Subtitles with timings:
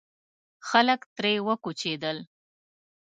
[0.69, 2.17] خلک ترې وکوچېدل.